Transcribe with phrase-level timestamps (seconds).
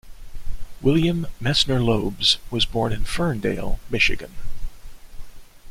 [0.81, 4.33] William Messner-Loebs was born in Ferndale, Michigan.